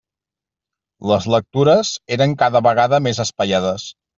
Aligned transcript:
Les 1.11 1.27
lectures 1.35 1.93
eren 2.17 2.35
cada 2.43 2.65
vegada 2.71 3.05
més 3.09 3.25
espaiades. 3.29 3.89